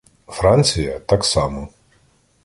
Франція— 0.27 0.99
так 1.05 1.25
само. 1.25 1.67